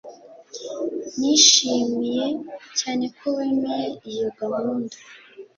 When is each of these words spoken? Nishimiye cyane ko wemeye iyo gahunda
Nishimiye 1.19 2.25
cyane 2.79 3.05
ko 3.17 3.25
wemeye 3.35 3.87
iyo 4.11 4.29
gahunda 4.39 4.95